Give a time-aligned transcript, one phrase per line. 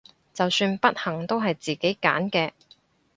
[0.33, 2.53] 就算不幸都係自己揀嘅！